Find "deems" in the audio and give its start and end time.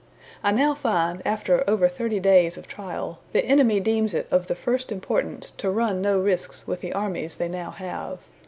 3.79-4.15